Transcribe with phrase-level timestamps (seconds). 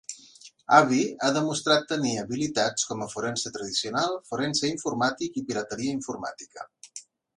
[0.75, 6.67] Abby ha demostrat tenir habilitats com a forense tradicional, forense informàtic i pirateria informàtica.